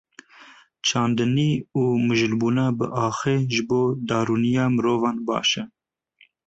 [0.87, 1.51] Çandinî
[1.81, 5.63] û mijûlbûna bi axê ji bo derûniya mirovan baş e.